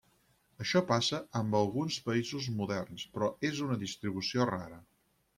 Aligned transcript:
Això 0.63 0.79
passa 0.91 1.17
amb 1.39 1.57
alguns 1.59 1.97
peixos 2.07 2.47
moderns 2.61 3.03
però 3.17 3.29
és 3.51 3.61
una 3.67 3.77
distribució 3.83 4.49
rara. 4.51 4.81